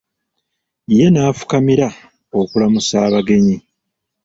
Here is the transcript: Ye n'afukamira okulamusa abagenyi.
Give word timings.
Ye 0.97 1.05
n'afukamira 1.11 1.87
okulamusa 2.39 2.95
abagenyi. 3.07 3.55